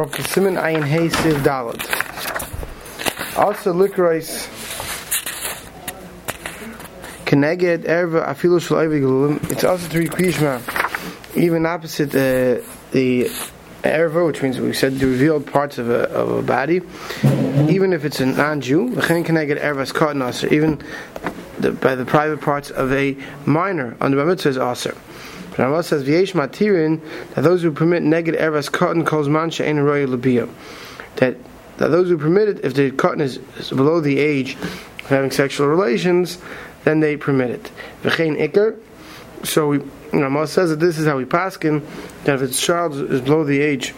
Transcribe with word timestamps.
We're 0.00 0.06
up 0.06 0.12
to 0.12 0.22
Simon 0.22 0.54
Ayin 0.54 0.82
Hey 0.82 1.08
Siv 1.08 1.42
Dalad. 1.42 1.78
Also, 3.36 3.74
Likrais 3.74 4.48
Keneged 7.26 7.84
Erva 7.84 8.26
Afilu 8.26 8.62
Shal 8.62 8.78
Gelulim. 8.78 9.50
It's 9.50 9.62
also 9.62 9.86
to 9.88 9.98
read 9.98 10.10
Kriyishma, 10.10 11.36
even 11.36 11.66
opposite 11.66 12.14
uh, 12.14 12.64
the 12.92 13.24
Erva, 13.82 14.26
which 14.26 14.40
means 14.40 14.58
we 14.58 14.72
said 14.72 14.98
the 14.98 15.04
revealed 15.04 15.46
parts 15.46 15.76
of 15.76 15.90
a, 15.90 16.08
of 16.08 16.30
a 16.30 16.42
body, 16.42 16.80
even 17.68 17.92
if 17.92 18.06
it's 18.06 18.20
a 18.20 18.24
non-Jew. 18.24 18.92
V'chein 18.92 19.22
Keneged 19.26 19.60
Erva 19.60 19.86
Skot 19.86 20.50
even 20.50 20.80
the, 21.58 21.72
by 21.72 21.94
the 21.94 22.06
private 22.06 22.40
parts 22.40 22.70
of 22.70 22.90
a 22.94 23.18
minor 23.44 23.98
under 24.00 24.16
the 24.16 24.24
mitzvah 24.24 24.48
is 24.48 24.56
aser. 24.56 24.96
Rambam 25.52 25.84
says 25.84 26.04
v'yesh 26.04 26.32
matirin 26.32 27.00
that 27.34 27.42
those 27.42 27.62
who 27.62 27.72
permit 27.72 28.02
neged 28.02 28.40
eras 28.40 28.68
cotton 28.68 29.04
calls 29.04 29.28
mancha 29.28 29.66
ein 29.66 29.78
roya 29.80 30.06
labia. 30.06 30.48
That 31.16 31.36
that 31.78 31.88
those 31.88 32.08
who 32.08 32.18
permit 32.18 32.48
it, 32.48 32.64
if 32.64 32.74
the 32.74 32.90
cotton 32.90 33.20
is, 33.20 33.38
below 33.70 34.00
the 34.00 34.18
age 34.18 34.54
of 34.56 35.06
having 35.06 35.30
sexual 35.30 35.66
relations, 35.66 36.38
then 36.84 37.00
they 37.00 37.16
permit 37.16 37.50
it. 37.50 37.70
V'chein 38.02 38.38
ikar. 38.38 38.78
So 39.44 39.68
we, 39.68 39.78
Rambam 40.10 40.46
says 40.46 40.70
that 40.70 40.80
this 40.80 40.98
is 40.98 41.06
how 41.06 41.16
we 41.16 41.24
paskin 41.24 41.84
that 42.24 42.36
if 42.36 42.42
its 42.42 42.60
child 42.60 42.94
is 42.94 43.20
below 43.20 43.44
the 43.44 43.60
age 43.60 43.94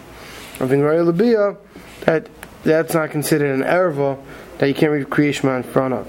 of 0.61 0.69
being 0.69 0.83
roya 0.83 1.03
labia, 1.03 1.57
that 2.03 2.29
that's 2.63 2.95
not 2.95 3.11
considered 3.11 3.59
an 3.59 3.67
erva 3.67 4.23
that 4.59 4.69
you 4.69 4.75
can't 4.75 4.93
read 4.93 5.07
kriyishma 5.07 5.57
in 5.57 5.63
front 5.65 5.95
of. 5.95 6.07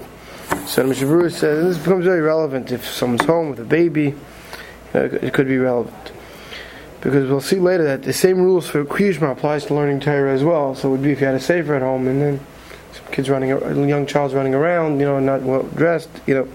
So 0.66 0.86
the 0.86 0.94
Mishavur 0.94 1.30
says 1.32 1.76
this 1.76 1.78
becomes 1.78 2.04
very 2.04 2.20
relevant 2.20 2.70
if 2.70 2.86
someone's 2.86 3.24
home 3.24 3.50
with 3.50 3.58
a 3.58 3.64
baby 3.64 4.14
Uh, 4.94 5.04
it 5.04 5.32
could 5.32 5.48
be 5.48 5.58
relevant. 5.58 6.12
Because 7.00 7.28
we'll 7.28 7.40
see 7.40 7.58
later 7.58 7.84
that 7.84 8.02
the 8.04 8.12
same 8.12 8.38
rules 8.38 8.68
for 8.68 8.84
Kriyishma 8.84 9.32
applies 9.32 9.66
to 9.66 9.74
learning 9.74 10.00
Torah 10.00 10.32
as 10.32 10.42
well. 10.44 10.74
So 10.74 10.88
it 10.88 10.92
would 10.92 11.02
be 11.02 11.10
if 11.12 11.20
you 11.20 11.26
had 11.26 11.34
a 11.34 11.40
safer 11.40 11.74
at 11.74 11.82
home 11.82 12.06
and 12.06 12.22
then 12.22 12.40
some 12.92 13.06
kids 13.12 13.28
running, 13.28 13.52
a 13.52 13.86
young 13.86 14.06
child's 14.06 14.34
running 14.34 14.54
around, 14.54 15.00
you 15.00 15.06
know, 15.06 15.18
not 15.20 15.42
well 15.42 15.64
dressed, 15.64 16.08
you 16.26 16.34
know, 16.34 16.48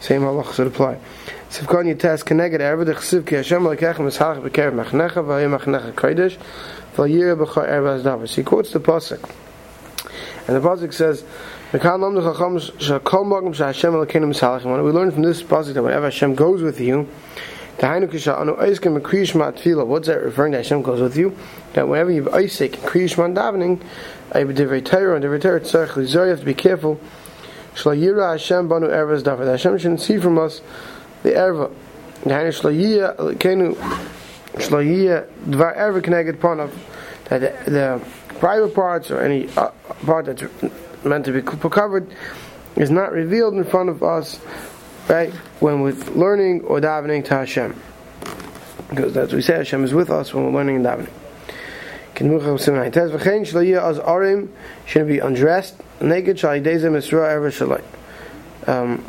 same 0.00 0.22
halachas 0.22 0.58
would 0.58 0.68
apply. 0.68 0.98
Sivkon 1.50 1.94
Yitas 1.94 2.24
Keneged 2.24 2.60
Erva 2.60 2.84
Dechsiv 2.86 3.26
Ki 3.26 3.34
Hashem 3.36 3.62
Lekechem 3.62 4.06
Eschach 4.08 4.40
Bekerev 4.42 4.72
Machnecha 4.72 5.22
Vayim 5.22 5.58
Machnecha 5.58 5.92
Kodesh 5.92 6.38
Vayir 6.94 7.36
B'cha 7.36 7.68
Erva 7.68 8.00
Azdavar. 8.00 8.26
He 8.32 8.42
quotes 8.42 8.72
the 8.72 8.80
pasuk, 8.80 9.22
and 10.46 10.56
the 10.56 10.60
pasuk 10.60 10.94
says. 10.94 11.24
We 11.72 11.78
learn 11.78 12.00
from 15.10 15.22
this 15.22 15.42
pasuk 15.42 15.72
that 15.72 15.82
whenever 15.82 16.04
Hashem 16.04 16.34
goes 16.34 16.60
with 16.60 16.80
you, 16.80 17.08
What's 17.82 18.24
that 20.06 20.20
referring 20.22 20.52
to? 20.52 20.58
Hashem 20.58 20.82
goes 20.82 21.00
with 21.00 21.16
you. 21.16 21.36
That 21.72 21.88
whenever 21.88 22.12
you 22.12 22.22
have 22.22 22.34
Isaac 22.34 22.76
and 22.78 22.84
Kriyishman 22.84 23.34
davening, 23.34 23.82
divrei 24.30 24.84
Torah 24.84 25.16
and 25.16 25.24
divrei 25.24 25.40
Torah 25.40 25.60
You 26.04 26.30
have 26.30 26.38
to 26.38 26.44
be 26.44 26.54
careful. 26.54 27.00
Shlayira 27.74 28.32
Hashem 28.32 28.68
banu 28.68 28.86
ervas 28.86 29.24
davar. 29.24 29.48
Hashem 29.48 29.78
shouldn't 29.78 30.00
see 30.00 30.18
from 30.18 30.38
us 30.38 30.60
the 31.24 31.30
erva. 31.30 31.72
That 37.24 37.40
the, 37.40 37.70
the 37.70 38.00
private 38.38 38.74
parts 38.76 39.10
or 39.10 39.20
any 39.20 39.48
uh, 39.56 39.70
part 40.06 40.26
that's 40.26 40.44
meant 41.02 41.24
to 41.24 41.32
be 41.32 41.42
covered 41.42 42.14
is 42.76 42.90
not 42.90 43.10
revealed 43.10 43.54
in 43.54 43.64
front 43.64 43.88
of 43.88 44.04
us 44.04 44.38
right? 45.12 45.30
When 45.60 45.82
we're 45.82 45.92
learning 45.92 46.62
or 46.62 46.80
davening 46.80 47.24
to 47.26 47.34
Hashem. 47.34 47.80
Because 48.88 49.12
that's 49.12 49.30
what 49.30 49.36
we 49.36 49.42
say, 49.42 49.56
Hashem 49.56 49.84
is 49.84 49.92
with 49.92 50.10
us 50.10 50.32
when 50.32 50.44
we're 50.44 50.52
learning 50.52 50.76
and 50.76 50.86
davening. 50.86 51.10
Shouldn't 54.86 55.08
be 55.08 55.18
undressed. 55.18 55.80
Naked. 56.00 56.44
Um. 58.66 59.04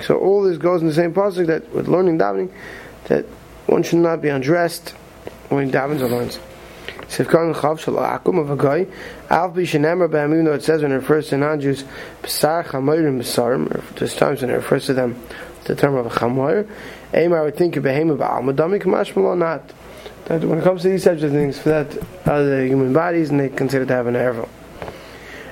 So 0.00 0.18
all 0.18 0.42
this 0.42 0.58
goes 0.58 0.80
in 0.82 0.88
the 0.88 0.94
same 0.94 1.12
pasuk 1.12 1.46
that 1.46 1.72
with 1.72 1.88
learning 1.88 2.18
davening, 2.18 2.50
that 3.04 3.24
one 3.66 3.82
should 3.82 3.98
not 3.98 4.22
be 4.22 4.28
undressed 4.28 4.90
when 5.48 5.66
he 5.66 5.72
davens 5.72 6.00
or 6.00 6.08
learns. 6.08 6.38
It 7.08 7.14
says 10.62 10.82
when 10.82 10.92
it 10.92 10.94
refers 10.94 11.28
to 11.28 11.36
non-Jews, 11.36 11.84
b'sar 12.22 12.64
chamoyrim 12.64 13.18
b'sarim, 13.20 13.94
there's 13.96 14.14
times 14.16 14.40
when 14.42 14.50
it 14.50 14.54
refers 14.54 14.86
to 14.86 14.94
them, 14.94 15.20
the 15.64 15.74
term 15.74 15.94
of 15.94 16.06
a 16.06 16.10
chamoyer. 16.10 16.68
Aim, 17.14 17.32
I 17.32 17.42
would 17.42 17.56
think 17.56 17.76
of 17.76 17.84
behema 17.84 18.16
ba'almadami, 18.16 18.82
kamash 18.82 19.14
malo 19.16 19.34
not. 19.34 19.72
That 20.26 20.42
when 20.44 20.58
it 20.58 20.64
comes 20.64 20.82
to 20.82 20.88
these 20.88 21.04
types 21.04 21.22
of 21.22 21.30
things, 21.30 21.58
for 21.58 21.68
that 21.68 21.96
other 22.26 22.66
human 22.66 22.92
bodies, 22.92 23.30
and 23.30 23.38
they 23.38 23.48
consider 23.48 23.86
to 23.86 23.92
have 23.92 24.08
an 24.08 24.14
erva. 24.14 24.48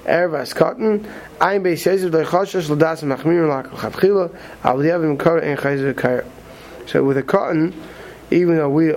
Erva 0.04 0.52
cotton. 0.54 1.08
Ein 1.40 1.62
beis 1.62 1.86
yezir 1.86 2.10
doy 2.10 2.24
choshesh 2.24 2.68
l'das 2.68 3.02
machmir 3.02 3.48
l'akal 3.48 3.78
chatchila, 3.78 4.30
al 4.64 4.78
yavim 4.78 5.16
kar 5.18 5.38
en 5.38 5.56
chayzer 5.56 5.96
kar. 5.96 6.24
So 6.86 7.04
with 7.04 7.16
a 7.18 7.22
cotton, 7.22 7.72
even 8.30 8.56
though 8.56 8.68
we 8.68 8.94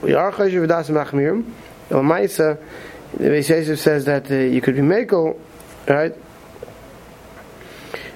we 0.00 0.14
are 0.14 0.32
chayzer 0.32 0.66
v'das 0.66 0.88
machmirim, 0.90 1.44
El 1.92 2.02
Maisa, 2.02 2.58
the 3.18 3.24
Beis 3.24 3.78
says 3.78 4.04
that 4.06 4.30
uh, 4.30 4.34
you 4.34 4.62
could 4.62 4.74
be 4.74 4.80
Mekel, 4.80 5.38
right? 5.86 6.14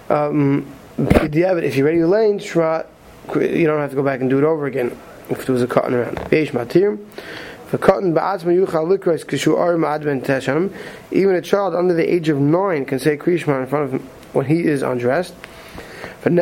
Um, 0.08 0.66
if 0.98 1.34
you're 1.76 1.84
ready 1.84 1.98
to 1.98 2.06
lane, 2.06 2.38
you 2.38 3.66
don't 3.66 3.80
have 3.80 3.90
to 3.90 3.96
go 3.96 4.02
back 4.02 4.20
and 4.20 4.30
do 4.30 4.38
it 4.38 4.44
over 4.44 4.64
again 4.66 4.96
if 5.28 5.44
there 5.44 5.52
was 5.52 5.62
a 5.62 5.66
cotton 5.66 5.92
around. 5.92 6.16
Beish 6.16 6.52
Matir. 6.52 6.98
For 7.66 7.76
cotton 7.78 8.14
ba'atzma 8.14 8.64
yuchal 8.64 8.86
likros 8.96 9.26
kishu 9.26 9.58
ar 9.58 9.74
ma'adben 9.74 10.22
teshanim. 10.24 10.72
Even 11.10 11.34
a 11.34 11.42
child 11.42 11.74
under 11.74 11.92
the 11.92 12.10
age 12.10 12.30
of 12.30 12.38
nine 12.38 12.86
can 12.86 12.98
say 12.98 13.18
krishma 13.18 13.60
in 13.60 13.66
front 13.66 13.84
of 13.86 13.92
him 13.92 14.08
when 14.32 14.46
he 14.46 14.64
is 14.64 14.82
undressed. 14.82 15.34
But 16.22 16.32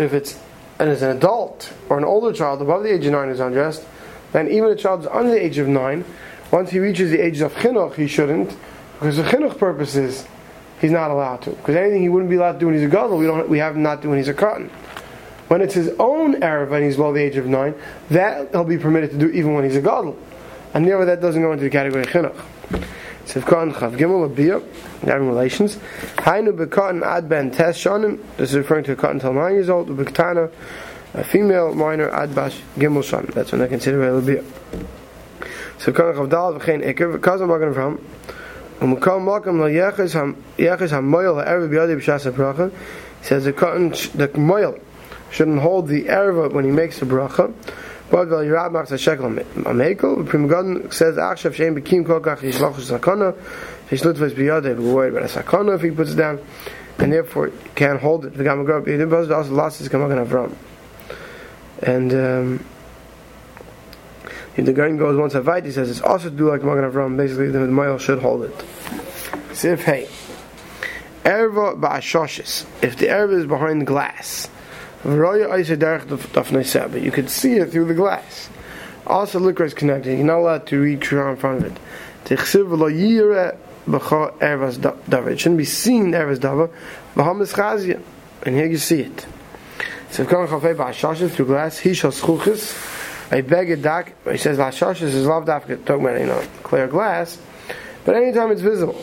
if 0.00 0.12
it's 0.12 0.38
and 0.78 0.88
as 0.88 1.02
an 1.02 1.16
adult 1.16 1.72
or 1.88 1.98
an 1.98 2.04
older 2.04 2.32
child 2.32 2.60
above 2.60 2.82
the 2.82 2.92
age 2.92 3.06
of 3.06 3.12
nine 3.12 3.28
is 3.28 3.40
undressed, 3.40 3.86
then 4.32 4.48
even 4.50 4.70
a 4.70 4.76
child 4.76 5.02
is 5.02 5.06
under 5.06 5.30
the 5.30 5.42
age 5.42 5.58
of 5.58 5.68
nine, 5.68 6.04
once 6.50 6.70
he 6.70 6.78
reaches 6.78 7.10
the 7.10 7.20
age 7.20 7.40
of 7.40 7.52
chinuch, 7.54 7.94
he 7.94 8.06
shouldn't, 8.06 8.56
because 8.94 9.16
the 9.16 9.22
chinuch 9.22 9.58
purposes, 9.58 10.26
he's 10.80 10.90
not 10.90 11.10
allowed 11.10 11.42
to. 11.42 11.50
Because 11.50 11.76
anything 11.76 12.02
he 12.02 12.08
wouldn't 12.08 12.30
be 12.30 12.36
allowed 12.36 12.52
to 12.52 12.58
do 12.58 12.66
when 12.66 12.74
he's 12.74 12.84
a 12.84 12.88
gadol, 12.88 13.18
we 13.18 13.26
don't, 13.26 13.48
we 13.48 13.58
have 13.58 13.76
him 13.76 13.82
not 13.82 14.02
doing 14.02 14.10
when 14.10 14.18
he's 14.18 14.28
a 14.28 14.34
cotton. 14.34 14.68
When 15.48 15.60
it's 15.60 15.74
his 15.74 15.90
own 15.98 16.36
erev 16.40 16.72
and 16.72 16.84
he's 16.84 16.96
below 16.96 17.12
the 17.12 17.22
age 17.22 17.36
of 17.36 17.46
nine, 17.46 17.74
that 18.10 18.50
he'll 18.50 18.64
be 18.64 18.78
permitted 18.78 19.10
to 19.10 19.18
do 19.18 19.28
even 19.30 19.54
when 19.54 19.64
he's 19.64 19.76
a 19.76 19.82
gadol, 19.82 20.16
and 20.72 20.86
therefore 20.86 21.04
that 21.06 21.20
doesn't 21.20 21.42
go 21.42 21.52
into 21.52 21.64
the 21.64 21.70
category 21.70 22.02
of 22.02 22.08
chinuch. 22.08 22.40
Sivkan 23.26 23.72
Chav 23.72 23.96
Gimel 23.96 24.28
Abiyah, 24.28 24.62
having 25.02 25.28
relations. 25.28 25.76
Hainu 26.16 26.52
Bekotan 26.56 27.02
Ad 27.04 27.28
Ben 27.28 27.50
Tes 27.50 27.76
Shanim, 27.76 28.18
this 28.36 28.50
is 28.50 28.56
referring 28.56 28.84
to 28.84 28.92
a 28.92 28.96
cotton 28.96 29.16
until 29.16 29.32
9 29.32 29.52
years 29.52 29.68
old, 29.68 29.88
Bektana, 29.88 30.50
a 31.14 31.24
female 31.24 31.74
minor 31.74 32.10
Ad 32.10 32.34
Bash 32.34 32.60
Gimel 32.76 33.02
Shanim, 33.02 33.32
that's 33.32 33.52
when 33.52 33.60
they 33.60 33.68
consider 33.68 34.02
a 34.16 34.20
Abiyah. 34.20 34.44
Sivkan 35.78 36.14
Chav 36.14 36.28
Dal 36.28 36.54
V'chein 36.54 36.82
Iker, 36.84 37.18
V'kazam 37.18 37.48
Magen 37.48 37.72
Avram, 37.72 37.98
Umukam 38.80 39.22
Makam 39.24 39.58
La 39.60 39.66
Yechis 39.68 40.14
HaMoyel 40.58 41.44
HaErev 41.44 41.68
B'yadi 41.70 41.96
B'shas 41.96 42.30
HaBracha, 42.30 42.70
says 43.22 43.44
the 43.44 43.52
cotton, 43.52 43.90
the 44.14 44.30
moil 44.36 44.78
shouldn't 45.30 45.60
hold 45.60 45.88
the 45.88 46.04
Erev 46.04 46.52
when 46.52 46.64
he 46.64 46.70
makes 46.70 46.98
the 47.00 47.06
bracha, 47.06 47.52
but 48.10 48.26
vel 48.28 48.40
yirad 48.40 48.72
machs 48.72 48.92
a 48.92 48.98
shekel 48.98 49.26
amekel. 49.26 50.26
Prim 50.28 50.46
God 50.46 50.92
says 50.92 51.16
achshav 51.16 51.54
shein 51.54 51.78
bekim 51.78 52.06
kol 52.06 52.20
kach 52.20 52.38
yishlach 52.38 52.74
sakana. 52.74 53.34
Yishlut 53.88 54.14
biyade 54.14 54.78
worried 54.78 55.14
about 55.14 55.30
a 55.30 55.42
sakana 55.42 55.74
if 55.74 55.82
he 55.82 55.90
puts 55.90 56.12
it 56.12 56.16
down, 56.16 56.40
and 56.98 57.12
therefore 57.12 57.50
can't 57.74 58.00
hold 58.00 58.24
it. 58.24 58.34
The 58.34 58.44
grub. 58.44 58.88
It 58.88 59.04
was 59.06 59.30
also 59.30 59.52
lost 59.52 59.78
his 59.78 59.88
kamagan 59.88 60.26
Avram. 60.26 60.54
And 61.82 62.12
um, 62.12 62.64
if 64.56 64.64
the 64.64 64.72
guy 64.72 64.90
goes 64.92 65.18
once 65.18 65.34
a 65.34 65.42
fight, 65.42 65.64
he 65.64 65.72
says 65.72 65.90
it's 65.90 66.00
also 66.00 66.30
do 66.30 66.48
like 66.48 66.62
Magen 66.62 66.90
Avram. 66.90 67.16
Basically, 67.16 67.50
the 67.50 67.60
male 67.60 67.98
should 67.98 68.20
hold 68.20 68.44
it. 68.44 68.64
Sif 69.52 69.82
hey, 69.82 70.08
erva 71.24 71.78
ba'ashoshis. 71.78 72.64
If 72.82 72.96
the 72.96 73.06
erva 73.06 73.38
is 73.38 73.46
behind 73.46 73.86
glass. 73.86 74.48
But 75.04 77.02
you 77.02 77.10
could 77.10 77.30
see 77.30 77.56
it 77.56 77.70
through 77.70 77.84
the 77.86 77.94
glass. 77.94 78.48
Also, 79.06 79.38
liquor 79.38 79.64
is 79.64 79.74
connected. 79.74 80.16
You're 80.16 80.26
not 80.26 80.38
allowed 80.38 80.66
to 80.68 80.80
read 80.80 81.00
Quran 81.00 81.32
in 81.32 81.36
front 81.36 81.64
of 81.64 81.72
it. 81.72 81.78
It 82.30 82.46
shouldn't 85.38 85.58
be 85.58 85.64
seen 85.66 86.12
Ervas 86.12 86.38
Dava. 86.38 86.70
And 88.46 88.56
here 88.56 88.66
you 88.66 88.78
see 88.78 89.00
it. 89.00 89.26
So 90.10 90.24
through 90.24 91.46
glass, 91.46 91.78
he 91.78 91.92
shall 91.92 92.12
schuchis. 92.12 92.74
I 93.30 93.40
beg 93.40 93.70
a 93.70 93.76
dak. 93.76 94.14
He 94.30 94.36
says 94.36 94.58
Lashashis 94.58 95.02
is 95.02 95.26
loved 95.26 95.48
after 95.48 95.76
talking 95.76 96.06
about 96.06 96.20
you 96.20 96.26
know 96.26 96.42
clear 96.62 96.86
glass, 96.86 97.38
but 98.04 98.14
anytime 98.14 98.52
it's 98.52 98.60
visible, 98.60 99.02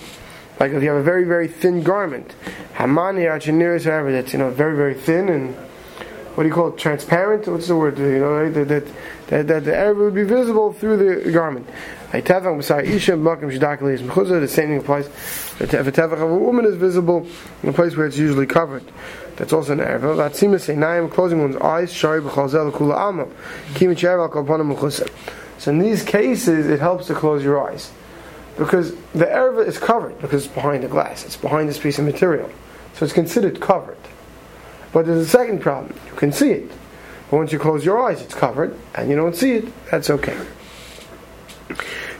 like 0.59 0.71
if 0.71 0.81
you 0.81 0.89
have 0.89 0.99
a 0.99 1.03
very 1.03 1.25
very 1.25 1.47
thin 1.47 1.83
garment, 1.83 2.33
Hamani 2.75 3.25
Archiniris, 3.25 3.85
however, 3.85 4.11
that's 4.11 4.31
you 4.31 4.39
know 4.39 4.49
very 4.51 4.75
very 4.75 4.93
thin 4.93 5.29
and 5.29 5.55
what 6.35 6.43
do 6.43 6.49
you 6.49 6.55
call 6.55 6.69
it, 6.69 6.77
transparent? 6.77 7.47
What's 7.47 7.67
the 7.67 7.75
word? 7.75 7.97
You 7.97 8.19
know, 8.19 8.33
right? 8.33 8.53
that, 8.53 8.67
that, 8.67 8.85
that, 9.27 9.47
that 9.47 9.65
the 9.65 9.71
Erev 9.71 9.97
would 9.97 10.15
be 10.15 10.23
visible 10.23 10.71
through 10.73 10.97
the 10.97 11.31
garment. 11.31 11.67
The 12.11 12.19
same 14.47 14.67
thing 14.67 14.77
applies. 14.77 15.07
If 15.59 15.73
a 15.73 16.03
of 16.03 16.21
a 16.21 16.27
woman 16.27 16.65
is 16.65 16.75
visible 16.75 17.27
in 17.63 17.69
a 17.69 17.73
place 17.73 17.95
where 17.95 18.05
it's 18.05 18.17
usually 18.17 18.45
covered, 18.45 18.83
that's 19.35 19.53
also 19.53 19.73
an 19.73 19.79
Erev. 19.79 20.17
That 20.17 20.35
seems 20.35 20.53
to 20.53 20.59
say, 20.59 20.75
Naim 20.75 21.09
closing 21.09 21.41
one's 21.41 21.55
eyes, 21.57 21.91
So 25.57 25.71
in 25.71 25.79
these 25.79 26.03
cases, 26.03 26.67
it 26.67 26.79
helps 26.79 27.07
to 27.07 27.13
close 27.13 27.43
your 27.43 27.69
eyes. 27.69 27.91
Because 28.57 28.93
the 29.13 29.25
Erev 29.25 29.65
is 29.65 29.77
covered, 29.77 30.19
because 30.19 30.45
it's 30.45 30.53
behind 30.53 30.83
the 30.83 30.87
glass, 30.87 31.25
it's 31.25 31.37
behind 31.37 31.69
this 31.69 31.79
piece 31.79 31.97
of 31.97 32.05
material. 32.05 32.49
So 32.93 33.05
it's 33.05 33.13
considered 33.13 33.59
covered. 33.61 33.97
But 34.93 35.05
there's 35.05 35.25
a 35.25 35.29
second 35.29 35.61
problem. 35.61 35.97
You 36.07 36.15
can 36.15 36.31
see 36.31 36.51
it. 36.51 36.71
But 37.29 37.37
once 37.37 37.51
you 37.51 37.59
close 37.59 37.85
your 37.85 38.03
eyes, 38.03 38.21
it's 38.21 38.33
covered, 38.33 38.77
and 38.95 39.09
you 39.09 39.15
don't 39.15 39.35
see 39.35 39.53
it. 39.53 39.89
That's 39.89 40.09
okay. 40.09 40.37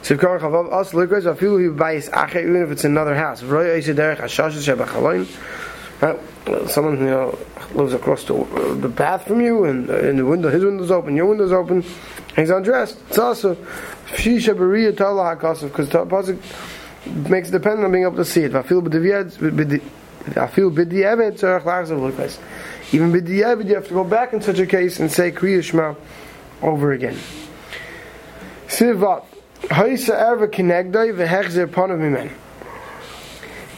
So 0.02 0.14
even 0.14 2.62
if 2.62 2.70
it's 2.70 2.84
another 2.84 3.14
house. 3.14 3.42
Someone 6.66 6.98
you 6.98 7.04
know 7.04 7.38
lives 7.74 7.92
across 7.92 8.24
the, 8.24 8.34
the 8.80 8.88
path 8.88 9.28
from 9.28 9.40
you, 9.40 9.64
and, 9.64 9.88
uh, 9.88 9.98
and 9.98 10.18
the 10.18 10.26
window, 10.26 10.50
his 10.50 10.64
window's 10.64 10.90
open, 10.90 11.14
your 11.14 11.26
window's 11.26 11.52
open, 11.52 11.76
and 11.76 12.36
he's 12.36 12.50
undressed. 12.50 12.98
It's 13.08 13.18
also 13.18 13.56
because 15.68 15.88
the 15.88 16.04
makes 17.28 17.48
it 17.48 17.52
dependent 17.52 17.84
on 17.84 17.92
being 17.92 18.04
able 18.04 18.16
to 18.16 18.24
see 18.24 18.42
it. 18.42 19.82
I 20.36 20.46
feel 20.46 20.70
b'di'evet 20.70 21.38
tzarech 21.38 21.62
lachzav 21.62 22.00
l'kais. 22.00 22.38
Even 22.92 23.12
b'di'evet 23.12 23.66
you 23.66 23.74
have 23.74 23.88
to 23.88 23.94
go 23.94 24.04
back 24.04 24.32
in 24.32 24.40
such 24.40 24.58
a 24.58 24.66
case 24.66 25.00
and 25.00 25.10
say 25.10 25.32
kriyeshma 25.32 25.96
over 26.62 26.92
again. 26.92 27.18
Sivat. 28.68 29.24
Ha'isa 29.70 30.12
erva 30.12 30.48
kinegdai 30.48 31.12
v'hechzer 31.14 31.66
panav 31.66 31.98
mimen. 31.98 32.30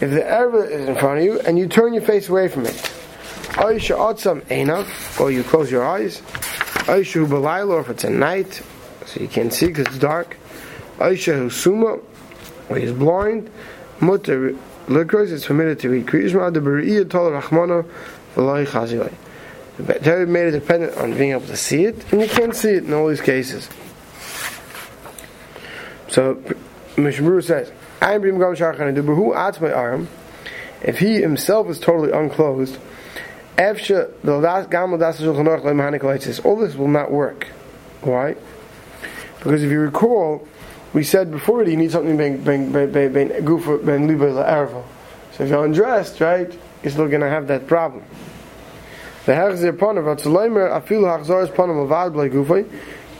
If 0.00 0.10
the 0.10 0.20
erva 0.20 0.70
is 0.70 0.88
in 0.88 0.96
front 0.96 1.20
of 1.20 1.24
you 1.24 1.40
and 1.40 1.58
you 1.58 1.66
turn 1.66 1.94
your 1.94 2.02
face 2.02 2.28
away 2.28 2.48
from 2.48 2.66
it, 2.66 2.74
Aisha 3.54 3.96
atzam 3.96 4.42
einav, 4.42 5.20
or 5.20 5.30
you 5.30 5.44
close 5.44 5.70
your 5.70 5.86
eyes. 5.86 6.20
Aisha 6.86 7.26
hu 7.26 7.70
or 7.72 7.80
if 7.80 7.88
it's 7.88 8.04
at 8.04 8.12
night, 8.12 8.62
so 9.06 9.20
you 9.20 9.28
can't 9.28 9.52
see 9.52 9.68
because 9.68 9.86
it's 9.86 9.98
dark. 9.98 10.36
Aisha 10.98 11.38
hu 11.38 11.48
suma, 11.48 11.98
or 12.68 12.76
he's 12.76 12.92
blind. 12.92 13.50
Mutter 14.00 14.56
Likros 14.86 15.30
is 15.30 15.46
permitted 15.46 15.80
to 15.80 15.94
eat 15.94 16.06
Kriyishma 16.06 16.52
the 16.52 16.60
Beriya 16.60 17.08
Tol 17.08 17.30
Rachmana 17.30 17.86
V'loi 18.34 18.66
Chazilai. 18.66 19.12
The 19.78 19.94
Torah 19.94 20.26
made 20.26 20.48
it 20.48 20.50
dependent 20.52 20.96
on 20.98 21.16
being 21.16 21.32
able 21.32 21.46
to 21.46 21.56
see 21.56 21.84
it, 21.84 22.12
and 22.12 22.20
you 22.20 22.28
can't 22.28 22.54
see 22.54 22.70
it 22.70 22.84
in 22.84 22.92
all 22.92 23.08
these 23.08 23.20
cases. 23.20 23.68
So, 26.08 26.36
Mishmur 26.96 27.42
says, 27.42 27.72
I'm 28.00 28.20
Brim 28.20 28.38
Gam 28.38 28.54
Sharchan, 28.54 28.94
Dubahu 28.94 29.34
Atz 29.34 29.60
my 29.60 29.72
arm, 29.72 30.08
if 30.82 30.98
he 30.98 31.20
himself 31.20 31.68
is 31.68 31.80
totally 31.80 32.12
unclosed, 32.12 32.78
Efsha, 33.56 34.12
the 34.22 34.36
last 34.36 34.68
Gamal 34.68 34.98
Das 34.98 35.20
Shulchan 35.20 36.44
all 36.44 36.56
this 36.56 36.74
will 36.74 36.88
not 36.88 37.10
work. 37.10 37.48
Why? 38.02 38.36
Because 39.38 39.62
if 39.62 39.70
you 39.70 39.80
recall, 39.80 40.46
we 40.94 41.02
said 41.02 41.30
before 41.30 41.64
that 41.64 41.70
you 41.70 41.76
need 41.76 41.90
something 41.90 42.16
ben 42.16 42.42
ben 42.42 42.72
ben 42.72 43.12
ben 43.12 43.12
ben 43.84 44.06
liba 44.06 44.84
So 45.32 45.44
if 45.44 45.50
you're 45.50 45.64
undressed, 45.64 46.20
right, 46.20 46.56
you're 46.82 46.92
still 46.92 47.08
going 47.08 47.20
to 47.20 47.28
have 47.28 47.48
that 47.48 47.66
problem. 47.66 48.04
The. 49.26 49.32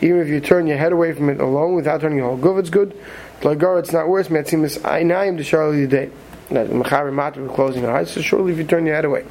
Even 0.01 0.21
if 0.21 0.29
you 0.29 0.41
turn 0.41 0.67
your 0.67 0.77
head 0.77 0.93
away 0.93 1.13
from 1.13 1.31
it 1.31 1.41
alone 1.41 1.75
without 1.75 2.01
turning 2.01 2.19
your 2.19 2.37
whole 2.37 2.39
guf, 2.39 2.59
it's 2.61 2.71
good. 2.71 2.97
It's 3.43 3.93
not 3.93 4.09
worse. 4.09 4.29
Charlie 4.29 5.87
day. 5.87 6.11
Closing 6.49 7.83
your 7.83 7.97
eyes. 7.97 8.11
So 8.11 8.21
surely 8.21 8.53
if 8.53 8.59
you 8.59 8.65
turn 8.65 8.87
your 8.87 8.95
head 8.95 9.05
away. 9.05 9.25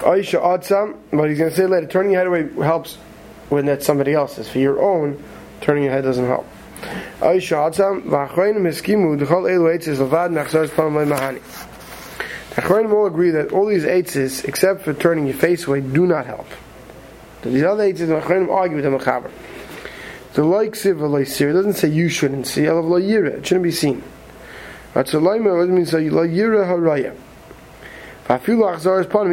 But 0.00 0.18
he's 0.18 0.32
going 0.32 1.50
to 1.50 1.50
say 1.52 1.66
later, 1.66 1.86
turning 1.86 2.12
your 2.12 2.20
head 2.20 2.26
away 2.26 2.48
helps 2.64 2.96
when 3.48 3.66
that's 3.66 3.86
somebody 3.86 4.12
else's. 4.12 4.48
For 4.48 4.58
your 4.58 4.82
own, 4.82 5.22
turning 5.64 5.84
your 5.84 5.92
head 5.92 6.04
doesn't 6.04 6.26
help. 6.26 6.46
The 7.20 7.26
Achronim 12.60 12.92
all 12.92 13.06
agree 13.06 13.30
that 13.30 13.50
all 13.52 13.66
these 13.66 13.84
eitzes, 13.84 14.44
except 14.44 14.82
for 14.82 14.92
turning 14.94 15.26
your 15.26 15.34
face 15.34 15.66
away, 15.66 15.80
do 15.80 16.06
not 16.06 16.26
help. 16.26 16.46
These 17.42 17.62
other 17.62 17.84
eitzes, 17.90 18.08
the 18.08 18.20
Achronim 18.20 18.50
argue 18.50 18.76
with 18.76 18.84
the 18.84 18.90
Mechaber. 18.90 19.30
The 20.34 20.44
like 20.44 20.72
siv 20.72 21.26
sir 21.26 21.52
doesn't 21.52 21.74
say 21.74 21.88
you 21.88 22.08
shouldn't 22.08 22.46
see. 22.46 22.64
It 22.64 23.46
shouldn't 23.46 23.62
be 23.62 23.70
seen. 23.70 24.02
But 24.92 25.08
so 25.08 25.20
laima 25.20 25.68
means 25.68 25.92
la 25.92 26.00
yira 26.00 26.66
haraya. 26.66 27.14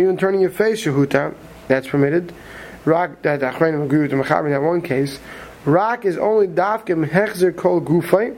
Even 0.01 0.17
turning 0.17 0.41
your 0.41 0.49
face 0.49 0.85
shahuta. 0.85 1.33
That's 1.67 1.87
permitted. 1.87 2.33
Rock 2.85 3.21
that 3.21 3.41
Achronim 3.41 3.85
agree 3.85 4.01
with 4.01 4.11
the 4.11 4.17
Mechaber 4.17 4.45
in 4.45 4.51
that 4.51 4.61
one 4.61 4.81
case. 4.81 5.19
Rak 5.65 6.05
is 6.05 6.17
only 6.17 6.47
dafkim 6.47 7.05
hechzer 7.07 7.55
kol 7.55 7.81
gufay. 7.81 8.35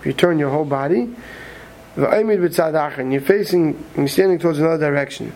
If 0.00 0.06
you 0.06 0.12
turn 0.12 0.38
your 0.38 0.50
whole 0.50 0.64
body, 0.64 1.14
v'aymid 1.96 2.40
b'tzad 2.40 2.98
and 2.98 3.12
you're 3.12 3.20
facing, 3.20 3.84
you're 3.96 4.08
standing 4.08 4.38
towards 4.38 4.58
another 4.58 4.78
direction. 4.78 5.34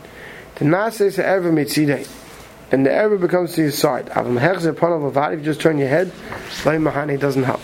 The 0.56 0.64
nases 0.64 1.18
ever 1.18 1.52
mitzidei, 1.52 2.08
and 2.72 2.86
the 2.86 2.92
ever 2.92 3.18
becomes 3.18 3.52
to 3.54 3.62
your 3.62 3.70
side. 3.70 4.06
Avam 4.06 4.40
hechzer 4.40 4.72
panav. 4.72 5.32
If 5.32 5.40
you 5.40 5.44
just 5.44 5.60
turn 5.60 5.78
your 5.78 5.88
head, 5.88 6.10
lay 6.64 6.76
mahani 6.76 7.20
doesn't 7.20 7.44
help. 7.44 7.60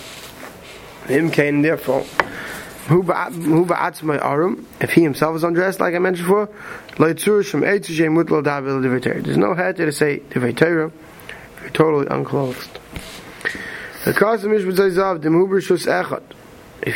Him 1.07 1.31
kain 1.31 1.63
therefore. 1.63 2.05
If 2.87 4.91
he 4.91 5.03
himself 5.03 5.37
is 5.37 5.43
undressed, 5.43 5.81
like 5.81 5.95
I 5.95 5.99
mentioned 5.99 6.29
before, 6.29 6.51
there's 6.99 7.27
no 9.39 9.55
head 9.55 9.77
to 9.77 9.91
say 9.91 10.21
if 10.31 10.37
you're 10.37 10.53
totally 11.73 12.07
unclothed. 12.11 12.79
If 14.07 14.21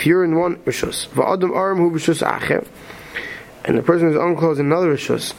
you're 0.05 0.25
in 0.25 0.37
one 0.37 0.57
rishus, 0.57 1.07
and 3.65 3.79
the 3.79 3.83
person 3.83 4.11
is 4.11 4.17
unclosed 4.17 4.61
another 4.61 4.95
rishus, 4.95 5.33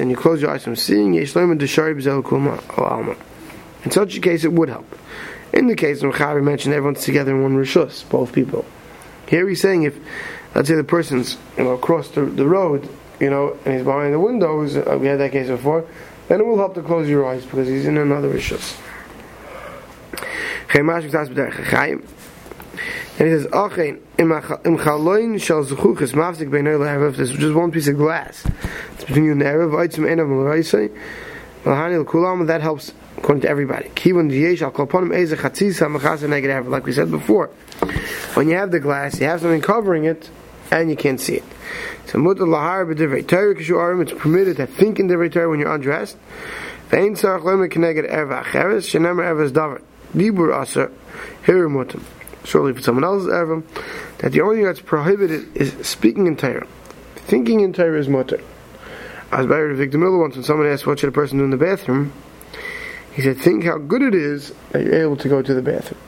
and 0.00 0.10
you 0.10 0.16
close 0.16 0.40
your 0.40 0.52
eyes 0.52 0.62
from 0.62 0.76
seeing. 0.76 1.14
In 1.14 1.26
such 3.90 4.16
a 4.16 4.20
case, 4.20 4.44
it 4.44 4.52
would 4.52 4.68
help. 4.68 4.98
In 5.52 5.66
the 5.66 5.74
case 5.74 6.00
of 6.04 6.14
Chavi 6.14 6.44
mentioned 6.44 6.74
everyone's 6.74 7.04
together 7.04 7.32
in 7.32 7.42
one 7.42 7.56
rishus, 7.56 8.08
both 8.08 8.32
people. 8.32 8.64
Here 9.26 9.48
he's 9.48 9.60
saying 9.60 9.82
if, 9.82 9.98
let's 10.54 10.68
say 10.68 10.76
the 10.76 10.84
person's 10.84 11.36
you 11.58 11.64
know 11.64 11.72
across 11.72 12.08
the, 12.10 12.20
the 12.20 12.46
road, 12.46 12.88
you 13.18 13.30
know, 13.30 13.58
and 13.64 13.74
he's 13.74 13.82
behind 13.82 14.14
the 14.14 14.20
windows, 14.20 14.76
we 14.76 15.08
had 15.08 15.18
that 15.18 15.32
case 15.32 15.48
before, 15.48 15.84
then 16.28 16.38
it 16.38 16.46
will 16.46 16.58
help 16.58 16.76
to 16.76 16.82
close 16.82 17.08
your 17.08 17.26
eyes 17.26 17.44
because 17.44 17.66
he's 17.66 17.86
in 17.86 17.98
another 17.98 18.32
rishus. 18.32 18.78
And 20.74 20.88
he 23.28 23.34
says, 23.36 23.46
Achein, 23.48 24.00
im 24.18 24.30
chaloin 24.78 25.38
shal 25.38 25.64
zuchuchis 25.66 26.14
mafzik 26.14 26.50
bein 26.50 26.66
oil 26.66 26.78
ha'erev, 26.78 27.16
there's 27.16 27.30
just 27.30 27.54
one 27.54 27.70
piece 27.70 27.88
of 27.88 27.98
glass. 27.98 28.46
It's 28.94 29.04
between 29.04 29.24
you 29.24 29.32
and 29.32 29.40
the 29.42 29.44
Erev, 29.44 29.70
v'aitzim 29.70 30.06
enav 30.10 30.26
m'loraisai, 30.28 30.88
v'hani 31.64 32.02
l'kulam, 32.02 32.46
that 32.46 32.62
helps 32.62 32.94
according 33.18 33.42
to 33.42 33.50
everybody. 33.50 33.90
Kivon 33.90 34.30
diyesh 34.30 34.62
al 34.62 34.72
kolponim 34.72 35.14
eze 35.14 35.34
chatzis 35.34 35.78
ha'machas 35.78 36.20
ha'neged 36.20 36.44
Erev, 36.44 36.68
like 36.68 36.86
we 36.86 36.92
said 36.92 37.10
before. 37.10 37.48
When 38.32 38.48
you 38.48 38.56
have 38.56 38.70
the 38.70 38.80
glass, 38.80 39.20
you 39.20 39.26
have 39.26 39.42
something 39.42 39.60
covering 39.60 40.04
it, 40.04 40.30
and 40.70 40.88
you 40.88 40.96
can't 40.96 41.20
see 41.20 41.34
it. 41.34 41.44
So 42.06 42.18
mutar 42.18 42.48
lahar 42.48 42.86
b'divrei 42.90 43.28
Torah 43.28 43.54
kishu 43.54 43.76
arim, 43.76 44.00
it's 44.00 44.12
permitted 44.12 44.56
to 44.56 44.66
think 44.66 44.98
in 44.98 45.08
divrei 45.08 45.30
Torah 45.30 45.50
when 45.50 45.60
you're 45.60 45.72
undressed. 45.72 46.16
Ve'in 46.88 47.12
tzarach 47.12 47.42
loim 47.42 47.70
keneged 47.70 48.10
Erev 48.10 48.42
ha'cheres, 48.42 48.88
shenemer 48.88 49.22
Erev 49.22 49.42
is 49.44 49.52
davar. 49.52 49.82
Dibur 50.14 50.60
Aser, 50.60 50.90
Hirimutim. 51.44 52.02
Surely 52.44 52.72
for 52.72 52.80
someone 52.80 53.04
else's 53.04 53.28
Erevim, 53.28 53.64
that 54.18 54.32
the 54.32 54.40
only 54.40 54.56
thing 54.56 54.64
that's 54.64 54.80
prohibited 54.80 55.56
is 55.56 55.86
speaking 55.86 56.26
in 56.26 56.36
Torah. 56.36 56.66
Thinking 57.14 57.60
in 57.60 57.72
Torah 57.72 57.98
is 57.98 58.08
mutter. 58.08 58.40
As 59.30 59.46
by 59.46 59.62
Victor 59.74 59.98
Miller 59.98 60.18
once, 60.18 60.34
when 60.34 60.44
someone 60.44 60.66
asked 60.66 60.86
what 60.86 60.98
should 60.98 61.08
a 61.08 61.12
person 61.12 61.38
do 61.38 61.44
in 61.44 61.50
the 61.50 61.56
bathroom, 61.56 62.12
he 63.14 63.22
said, 63.22 63.38
think 63.38 63.64
how 63.64 63.78
good 63.78 64.02
it 64.02 64.14
is 64.14 64.52
that 64.70 64.82
you're 64.82 65.02
able 65.02 65.16
to 65.16 65.28
go 65.28 65.40
to 65.40 65.54
the 65.54 65.62
bathroom. 65.62 66.00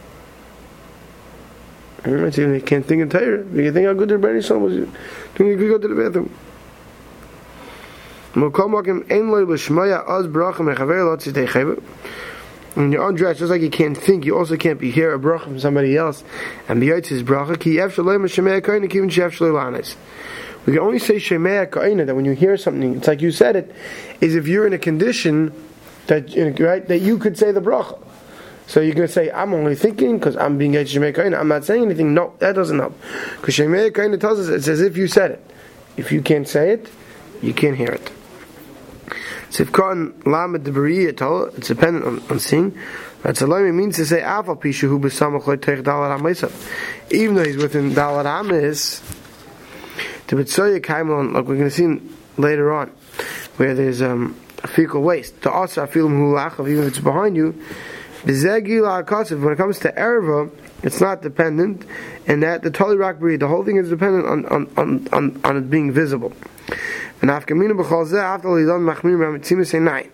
I 2.05 2.31
say 2.31 2.45
they 2.45 2.61
can't 2.61 2.85
think 2.85 3.01
in 3.01 3.09
Torah. 3.09 3.45
You 3.47 3.73
think 3.73 3.87
how 3.87 3.95
good 3.95 4.11
the 4.11 4.17
Rebbeinu 4.17 4.45
Son 4.45 4.63
was 4.63 4.75
doing 4.75 5.51
you 5.51 5.57
could 5.57 5.69
go 5.71 5.79
to 5.79 5.89
the 5.89 5.95
bathroom. 5.95 6.31
When 12.75 12.91
you're 12.91 13.09
undressed, 13.09 13.39
just 13.39 13.51
like 13.51 13.63
you 13.63 13.71
can't 13.71 13.97
think, 13.97 14.25
you 14.25 14.37
also 14.37 14.57
can't 14.57 14.81
be 14.81 14.91
hear 14.91 15.15
a 15.15 15.19
bracha 15.19 15.45
from 15.45 15.61
somebody 15.61 15.97
else 15.97 16.25
and 16.69 16.81
be 16.81 16.89
his 16.89 17.23
bracha. 17.23 17.59
Ki 17.59 17.77
We 20.67 20.73
can 20.73 20.83
only 20.83 20.99
say 20.99 21.17
Shemea 21.17 21.71
Ka'ina, 21.71 22.05
that 22.05 22.17
when 22.17 22.25
you 22.25 22.33
hear 22.33 22.57
something, 22.57 22.97
it's 22.97 23.07
like 23.07 23.21
you 23.23 23.31
said 23.31 23.55
it, 23.55 23.73
is 24.21 24.35
if 24.35 24.49
you're 24.49 24.67
in 24.67 24.73
a 24.73 24.79
condition 24.79 25.53
that, 26.09 26.35
right, 26.59 26.87
that 26.89 26.99
you 26.99 27.17
could 27.19 27.39
say 27.39 27.53
the 27.53 27.61
bracha. 27.61 28.01
So 28.67 28.81
you're 28.81 28.95
going 28.95 29.07
to 29.07 29.13
say, 29.13 29.31
I'm 29.31 29.55
only 29.55 29.77
thinking 29.77 30.19
because 30.19 30.37
I'm 30.37 30.59
being 30.59 30.73
Shemea 30.73 31.15
Ka'ina. 31.15 31.37
I'm 31.37 31.49
not 31.49 31.65
saying 31.65 31.85
anything. 31.85 32.13
No, 32.13 32.33
that 32.41 32.55
doesn't 32.55 32.79
help. 32.79 32.99
Because 33.37 33.55
Shemea 33.55 33.95
Ka'ina 33.95 34.19
tells 34.19 34.41
us 34.41 34.49
it's 34.49 34.67
as 34.67 34.81
if 34.81 34.97
you 34.97 35.07
said 35.07 35.31
it. 35.33 35.51
If 35.97 36.11
you 36.11 36.23
can't 36.23 36.49
say 36.49 36.71
it, 36.71 36.89
you 37.41 37.55
can't 37.55 37.77
hear 37.77 37.91
it. 37.91 38.11
Sivkon 39.55 40.27
Lamed 40.27 40.67
Debriya 40.67 41.57
it's 41.57 41.69
dependent 41.69 42.05
on, 42.05 42.21
on 42.29 42.41
seeing. 42.41 42.77
That's 43.23 43.41
a 43.41 43.47
means 43.47 43.95
to 43.97 44.05
say 44.05 44.21
Aval 44.21 44.61
Pishu 44.61 44.89
Hu 44.89 44.99
B'Samach 44.99 45.45
Teich 45.59 45.81
Dalar 45.81 47.13
Even 47.13 47.37
though 47.37 47.45
he's 47.45 47.57
within 47.57 47.93
Dalar 47.93 48.25
Hamis, 48.25 49.01
to 50.27 50.35
B'Tzoya 50.35 50.81
Kaimlon, 50.81 51.35
like 51.35 51.45
we're 51.45 51.57
going 51.57 51.71
to 51.71 51.71
see 51.71 52.01
later 52.37 52.73
on, 52.73 52.89
where 53.57 53.77
there's 53.77 54.03
um, 54.03 54.35
fecal 54.67 55.03
waste. 55.03 55.41
To 55.43 55.53
Asa 55.53 55.87
Afilim 55.87 56.19
Hulach, 56.19 56.59
even 56.69 56.83
if 56.83 56.89
it's 56.89 56.99
behind 56.99 57.37
you, 57.37 57.53
B'Zegil 58.25 59.05
Akasav, 59.05 59.41
when 59.41 59.53
it 59.53 59.57
comes 59.57 59.79
to 59.79 59.93
Erva, 59.93 60.51
it's 60.83 61.01
not 61.01 61.23
dependent, 61.23 61.87
and 62.27 62.43
that 62.43 62.63
the 62.63 62.73
Tali 62.73 62.97
Rock 62.97 63.21
breed, 63.21 63.39
the 63.39 63.47
whole 63.47 63.65
thing 63.65 63.77
is 63.77 63.89
dependent 63.89 64.27
on, 64.27 64.47
on, 64.47 64.69
on, 64.77 65.09
on, 65.13 65.41
on 65.45 65.57
it 65.57 65.71
being 65.71 65.93
visible. 65.93 66.33
And 67.25 67.31
Afkamina 67.31 67.73
b'chol 67.73 68.13
after 68.19 68.49
lidon 68.49 68.83
machmir 68.83 69.17
b'mitzimus 69.17 69.69
say 69.69 69.79
nine. 69.79 70.11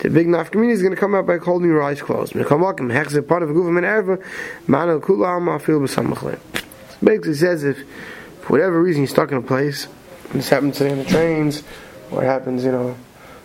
The 0.00 0.10
big 0.10 0.26
nafkamina 0.26 0.72
is 0.72 0.82
going 0.82 0.94
to 0.94 1.00
come 1.00 1.14
out 1.14 1.26
by 1.26 1.38
holding 1.38 1.70
your 1.70 1.82
eyes 1.82 2.02
closed. 2.02 2.34
Mekamakim 2.34 2.92
hechzer 2.92 3.26
part 3.26 3.42
of 3.42 3.48
a 3.48 3.54
guvim 3.54 3.78
and 3.78 3.86
erva 3.86 4.22
manel 4.66 5.00
kula 5.00 5.28
alma 5.28 5.52
afil 5.52 5.80
b'samachle. 5.80 6.38
Basically 7.02 7.32
says 7.32 7.64
if 7.64 7.78
for 8.42 8.52
whatever 8.52 8.82
reason 8.82 9.00
you're 9.00 9.08
stuck 9.08 9.32
in 9.32 9.38
a 9.38 9.40
place, 9.40 9.88
this 10.34 10.50
happens 10.50 10.76
today 10.76 10.92
on 10.92 10.98
the 10.98 11.04
trains, 11.06 11.62
it 12.12 12.24
happens, 12.24 12.62
you 12.62 12.72
know, 12.72 12.94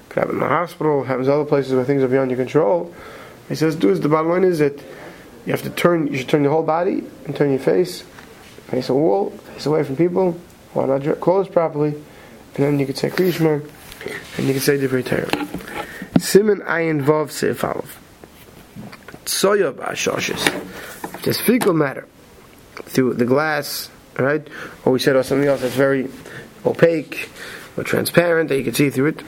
could 0.10 0.20
happen 0.20 0.36
in 0.36 0.42
the 0.42 0.50
hospital, 0.50 1.06
happens 1.06 1.30
other 1.30 1.46
places 1.46 1.74
where 1.74 1.86
things 1.86 2.04
are 2.04 2.10
beyond 2.10 2.32
your 2.32 2.38
control. 2.38 2.94
He 3.48 3.56
says, 3.56 3.78
do 3.78 3.92
is 3.92 4.02
the 4.02 4.10
bottom 4.10 4.32
line 4.32 4.44
is 4.44 4.60
that 4.60 4.78
you 5.46 5.54
have 5.54 5.62
to 5.62 5.70
turn, 5.70 6.08
you 6.08 6.18
should 6.18 6.28
turn 6.28 6.44
your 6.44 6.52
whole 6.52 6.64
body 6.64 7.06
and 7.24 7.34
turn 7.34 7.52
your 7.52 7.60
face, 7.60 8.02
face 8.68 8.90
a 8.90 8.94
wall, 8.94 9.30
face 9.30 9.66
away 9.68 9.84
from 9.86 9.96
people, 9.96 10.38
why 10.74 10.86
not 10.86 11.22
clothes 11.22 11.48
properly, 11.48 11.96
and 12.56 12.66
then 12.66 12.80
you 12.80 12.86
could 12.86 12.98
say 12.98 13.10
Krishma, 13.10 13.62
and 14.38 14.48
you 14.48 14.54
could 14.54 14.62
say 14.62 14.78
Divrei 14.78 15.06
Torah. 15.06 15.30
Simon 16.20 16.62
Ayin 16.62 17.04
Vav 17.04 17.28
Seif 17.28 17.64
Aleph. 17.64 18.00
Soya 19.26 19.74
Ba'ashoshes. 19.74 21.22
There's 21.24 21.42
fecal 21.42 21.74
matter 21.74 22.08
through 22.84 23.16
the 23.16 23.26
glass, 23.26 23.90
right? 24.18 24.48
Or 24.86 24.94
we 24.94 25.00
said 25.00 25.16
or 25.16 25.24
something 25.24 25.48
else 25.48 25.62
that's 25.62 25.74
very 25.76 26.08
opaque 26.66 27.30
or 27.76 27.84
transparent 27.84 28.50
that 28.50 28.58
you 28.58 28.64
can 28.64 28.74
see 28.74 28.90
through 28.90 29.08
it. 29.08 29.24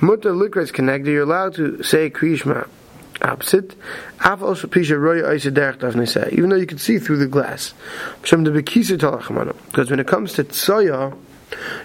Mutter 0.00 0.32
Likras 0.32 0.72
connected, 0.72 1.10
you're 1.10 1.24
allowed 1.24 1.54
to 1.54 1.82
say 1.82 2.08
Krishma 2.10 2.68
opposite. 3.20 3.74
Even 6.32 6.50
though 6.50 6.56
you 6.56 6.66
can 6.66 6.78
see 6.78 6.98
through 6.98 7.16
the 7.16 7.26
glass. 7.26 7.74
Because 8.22 9.90
when 9.90 10.00
it 10.00 10.06
comes 10.06 10.32
to 10.34 10.44
tsoya, 10.44 11.12
it 11.12 11.18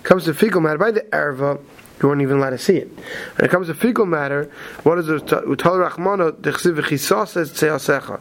comes 0.03 0.25
to 0.25 0.33
fecal 0.33 0.61
matter, 0.61 0.77
by 0.77 0.91
the 0.91 1.01
erva, 1.01 1.59
you 2.01 2.09
weren't 2.09 2.21
even 2.21 2.37
allowed 2.37 2.51
to 2.51 2.57
see 2.57 2.77
it. 2.77 2.89
When 3.35 3.45
it 3.45 3.49
comes 3.49 3.67
to 3.67 3.73
fecal 3.73 4.05
matter, 4.05 4.51
what 4.83 4.97
is 4.97 5.07
it? 5.07 5.25
Utal 5.25 5.89
Rachmana, 5.89 6.33
dechsiv 6.33 6.79
v'chisas 6.79 7.29
says 7.29 7.51
tseyasecha. 7.51 8.19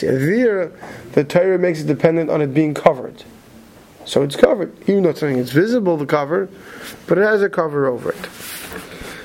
There, 0.00 0.72
the 1.12 1.24
Torah 1.24 1.58
makes 1.58 1.80
it 1.80 1.86
dependent 1.86 2.30
on 2.30 2.42
it 2.42 2.52
being 2.52 2.74
covered. 2.74 3.24
So 4.04 4.22
it's 4.22 4.36
covered. 4.36 4.76
Even 4.88 5.02
though 5.02 5.10
it's 5.10 5.20
something 5.20 5.38
it's 5.38 5.52
visible, 5.52 5.96
the 5.96 6.06
cover, 6.06 6.48
but 7.06 7.18
it 7.18 7.22
has 7.22 7.42
a 7.42 7.48
cover 7.48 7.86
over 7.86 8.10
it. 8.10 8.28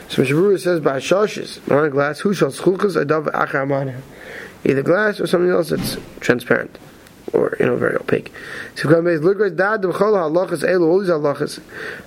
So 0.10 0.22
Mishabura 0.22 0.60
says, 0.60 0.80
by 0.80 0.98
shoshes, 0.98 1.60
on 1.72 1.86
a 1.86 1.90
glass, 1.90 2.20
who 2.20 2.34
shall 2.34 2.52
schulkas 2.52 3.02
adav 3.04 3.32
achar 3.32 4.02
Either 4.66 4.84
glass 4.84 5.20
or 5.20 5.28
something 5.28 5.50
else 5.50 5.70
that's 5.70 5.98
transparent 6.20 6.78
or 7.34 7.56
you 7.60 7.66
know 7.66 7.76
very 7.76 7.96
opaque. 7.96 8.32
So 8.76 8.90
come 8.90 9.06
base 9.06 9.20
look 9.22 9.42
at 9.42 9.58
that 9.58 9.82
the 9.82 9.92
chol 9.92 10.14
halachas 10.14 10.64
elu 10.64 10.88
all 10.88 11.00
these 11.00 11.10
halachas. 11.10 11.60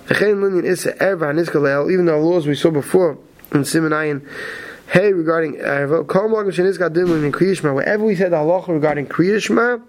V'chein 0.07 0.37
linyan 0.37 0.65
is 0.65 0.85
erva 0.85 1.33
haniskalel 1.33 1.91
even 1.91 2.05
the 2.05 2.17
laws 2.17 2.47
we 2.47 2.55
saw 2.55 2.71
before 2.71 3.17
in 3.53 3.65
Simon 3.65 4.21
Hey, 4.89 5.11
regarding 5.11 5.55
erva, 5.55 6.07
kol 6.07 6.29
magam 6.29 6.47
shenis 6.47 6.77
din 6.93 7.07
linyan 7.07 7.31
kriyishma. 7.31 7.75
Wherever 7.75 8.05
we 8.05 8.15
said 8.15 8.31
the 8.31 8.37
halacha 8.37 8.69
regarding 8.69 9.05
kriyishma, 9.07 9.81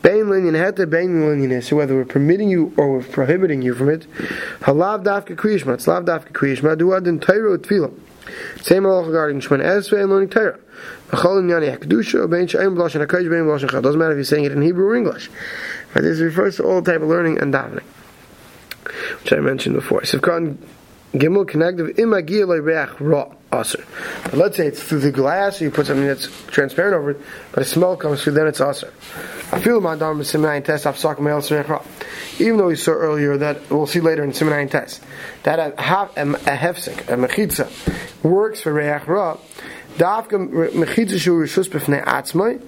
bein 0.00 0.26
linyan 0.26 0.54
heta, 0.54 0.88
bein 0.88 1.22
linyan 1.22 1.50
is. 1.50 1.66
So 1.66 1.74
whether 1.74 1.96
we're 1.96 2.04
permitting 2.04 2.48
you 2.48 2.72
or 2.76 2.92
we're 2.92 3.02
prohibiting 3.02 3.62
you 3.62 3.74
from 3.74 3.88
it, 3.88 4.06
halav 4.60 5.02
dafka 5.02 5.34
kriyishma. 5.34 5.74
It's 5.74 5.88
lav 5.88 6.04
dafka 6.04 6.30
kriyishma. 6.30 6.78
Do 6.78 6.92
adin 6.92 7.18
tayro 7.18 7.58
tefillah. 7.58 7.92
Same 8.62 8.84
halacha 8.84 9.06
regarding 9.06 9.40
Shemon 9.40 9.60
Esrei 9.60 10.02
and 10.02 10.10
learning 10.10 10.28
Torah. 10.30 10.58
Doesn't 11.10 11.48
matter 13.98 14.12
if 14.12 14.16
you're 14.16 14.24
saying 14.24 14.44
it 14.44 14.52
in 14.52 14.62
Hebrew 14.62 14.86
or 14.86 14.96
English. 14.96 15.30
But 15.92 16.02
this 16.04 16.20
refers 16.20 16.56
to 16.56 16.64
all 16.64 16.80
type 16.80 17.02
of 17.02 17.08
learning 17.08 17.38
and 17.38 17.52
davening, 17.52 17.82
which 19.20 19.32
I 19.32 19.40
mentioned 19.40 19.74
before. 19.74 20.02
Sivkan 20.02 20.56
Gimel 21.12 21.46
connective 21.46 21.96
imagia 21.96 22.46
reach 22.46 23.00
ra 23.00 23.34
But 23.52 24.32
let's 24.32 24.56
say 24.56 24.68
it's 24.68 24.82
through 24.82 25.00
the 25.00 25.12
glass, 25.12 25.60
or 25.60 25.64
you 25.64 25.70
put 25.70 25.86
something 25.86 26.06
that's 26.06 26.26
transparent 26.46 26.94
over 26.94 27.10
it, 27.10 27.20
but 27.52 27.62
a 27.62 27.66
smell 27.66 27.98
comes 27.98 28.22
through, 28.22 28.32
then 28.32 28.46
it's 28.46 28.60
ra. 28.60 28.72
Even 32.38 32.56
though 32.56 32.68
we 32.68 32.76
saw 32.76 32.92
earlier 32.92 33.36
that 33.36 33.70
we'll 33.70 33.86
see 33.86 34.00
later 34.00 34.24
in 34.24 34.30
siminayin 34.30 34.70
test 34.70 35.02
that 35.42 35.58
a 35.58 35.72
hefsek 35.76 37.00
a 37.08 37.16
mechitza 37.16 37.68
works 38.24 38.62
for 38.62 38.72
reach 38.72 39.06
ra. 39.06 39.36
Dafka 39.98 40.48
mechitza 40.70 41.18
shu 41.20 41.38
rishus 41.38 41.68
b'fnei 41.68 42.02
atzmai. 42.02 42.58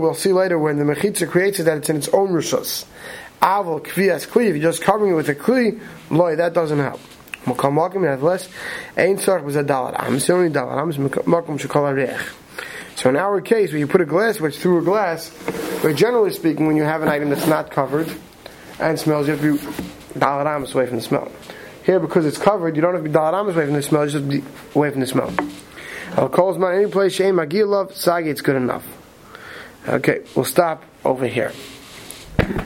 We'll 0.00 0.14
see 0.14 0.32
later 0.32 0.58
when 0.58 0.78
the 0.78 0.84
mechitza 0.84 1.28
creates 1.30 1.60
it 1.60 1.62
that 1.62 1.76
it's 1.76 1.88
in 1.88 1.98
its 1.98 2.08
own 2.08 2.30
rishus. 2.30 2.86
Aval 3.40 3.80
kviyas 3.86 4.26
kli. 4.26 4.48
If 4.48 4.56
you're 4.56 4.72
just 4.72 4.82
covering 4.82 5.12
it 5.12 5.14
with 5.14 5.28
a 5.28 5.36
kli, 5.36 5.78
loy 6.10 6.34
that 6.34 6.54
doesn't 6.54 6.80
help. 6.80 6.98
Makam 7.46 7.74
makim 7.74 8.02
nevertheless, 8.02 8.48
ein 8.96 9.16
tzarch 9.16 9.42
was 9.42 9.56
a 9.56 9.64
dalat 9.64 9.98
ams. 10.02 10.26
The 10.26 10.32
only 10.34 10.50
dalat 10.50 10.78
ams 10.78 10.96
makom 10.98 11.58
shekol 11.58 11.94
arech. 11.94 12.20
So 12.96 13.08
in 13.08 13.16
our 13.16 13.40
case, 13.40 13.70
when 13.70 13.80
you 13.80 13.86
put 13.86 14.00
a 14.00 14.04
glass 14.04 14.40
which 14.40 14.58
through 14.58 14.78
a 14.78 14.82
glass, 14.82 15.30
but 15.82 15.94
generally 15.96 16.32
speaking, 16.32 16.66
when 16.66 16.76
you 16.76 16.82
have 16.82 17.02
an 17.02 17.08
item 17.08 17.30
that's 17.30 17.46
not 17.46 17.70
covered 17.70 18.12
and 18.80 18.98
smells, 18.98 19.26
you 19.28 19.36
have 19.36 19.40
to 19.42 19.58
be 19.58 20.18
dalat 20.18 20.74
away 20.74 20.86
from 20.86 20.96
the 20.96 21.02
smell. 21.02 21.30
Here, 21.84 22.00
because 22.00 22.26
it's 22.26 22.38
covered, 22.38 22.74
you 22.74 22.82
don't 22.82 22.94
have 22.94 23.04
to 23.04 23.08
be 23.08 23.14
dalat 23.14 23.40
away 23.40 23.66
from 23.66 23.74
the 23.74 23.82
smell, 23.82 24.06
you 24.06 24.10
just 24.10 24.28
be 24.28 24.42
away 24.74 24.90
from 24.90 25.00
the 25.00 25.06
smell. 25.06 25.32
Al 26.16 26.30
calls 26.30 26.56
my 26.58 26.74
any 26.74 26.90
place 26.90 27.12
shame 27.12 27.36
magilov 27.36 27.92
sagi. 27.92 28.30
It's 28.30 28.40
good 28.40 28.56
enough. 28.56 28.84
Okay, 29.86 30.22
we'll 30.34 30.44
stop 30.44 30.82
over 31.04 31.26
here. 31.26 31.52